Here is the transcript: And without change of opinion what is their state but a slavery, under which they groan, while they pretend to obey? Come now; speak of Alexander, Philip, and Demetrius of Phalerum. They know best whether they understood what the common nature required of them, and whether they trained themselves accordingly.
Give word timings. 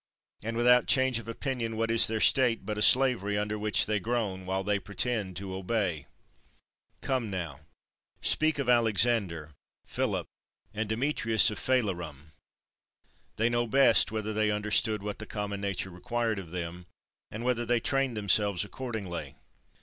And 0.43 0.57
without 0.57 0.87
change 0.87 1.19
of 1.19 1.27
opinion 1.27 1.77
what 1.77 1.91
is 1.91 2.07
their 2.07 2.19
state 2.19 2.65
but 2.65 2.75
a 2.75 2.81
slavery, 2.81 3.37
under 3.37 3.55
which 3.59 3.85
they 3.85 3.99
groan, 3.99 4.47
while 4.47 4.63
they 4.63 4.79
pretend 4.79 5.37
to 5.37 5.53
obey? 5.53 6.07
Come 7.01 7.29
now; 7.29 7.59
speak 8.19 8.57
of 8.57 8.67
Alexander, 8.67 9.53
Philip, 9.85 10.25
and 10.73 10.89
Demetrius 10.89 11.51
of 11.51 11.59
Phalerum. 11.59 12.31
They 13.35 13.47
know 13.47 13.67
best 13.67 14.11
whether 14.11 14.33
they 14.33 14.49
understood 14.49 15.03
what 15.03 15.19
the 15.19 15.27
common 15.27 15.61
nature 15.61 15.91
required 15.91 16.39
of 16.39 16.49
them, 16.49 16.87
and 17.29 17.43
whether 17.43 17.63
they 17.63 17.79
trained 17.79 18.17
themselves 18.17 18.65
accordingly. 18.65 19.35